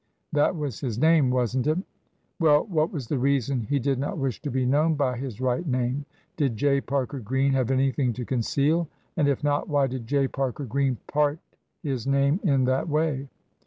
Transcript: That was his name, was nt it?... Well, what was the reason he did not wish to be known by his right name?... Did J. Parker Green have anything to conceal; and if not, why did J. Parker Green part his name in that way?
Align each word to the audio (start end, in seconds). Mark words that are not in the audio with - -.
That 0.31 0.55
was 0.55 0.79
his 0.79 0.97
name, 0.97 1.29
was 1.29 1.55
nt 1.55 1.67
it?... 1.67 1.77
Well, 2.39 2.63
what 2.65 2.91
was 2.91 3.05
the 3.05 3.19
reason 3.19 3.61
he 3.61 3.77
did 3.77 3.99
not 3.99 4.17
wish 4.17 4.41
to 4.41 4.49
be 4.49 4.65
known 4.65 4.95
by 4.95 5.15
his 5.15 5.39
right 5.39 5.63
name?... 5.67 6.05
Did 6.37 6.55
J. 6.57 6.81
Parker 6.81 7.19
Green 7.19 7.53
have 7.53 7.69
anything 7.69 8.11
to 8.13 8.25
conceal; 8.25 8.87
and 9.15 9.27
if 9.27 9.43
not, 9.43 9.69
why 9.69 9.85
did 9.85 10.07
J. 10.07 10.27
Parker 10.27 10.65
Green 10.65 10.97
part 11.05 11.37
his 11.83 12.07
name 12.07 12.39
in 12.41 12.65
that 12.65 12.89
way? 12.89 13.29